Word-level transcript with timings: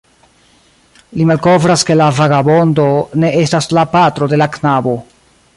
Li 1.19 1.27
malkovras, 1.31 1.83
ke 1.89 1.99
la 2.01 2.09
vagabondo 2.21 2.89
ne 3.25 3.33
estas 3.45 3.73
la 3.79 3.87
patro 3.97 4.33
de 4.35 4.45
la 4.45 4.53
knabo. 4.57 5.01